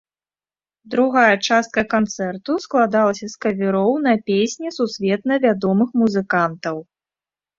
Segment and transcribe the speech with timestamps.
[0.93, 6.75] Другая частка канцэрту складалася з кавероў на песні сусветна вядомых музыкантаў.